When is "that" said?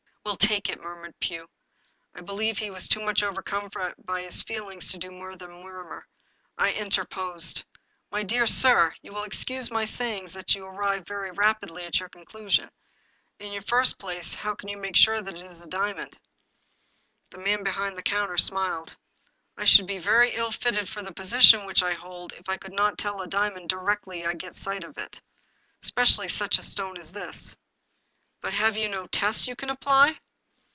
10.27-10.53, 15.23-15.35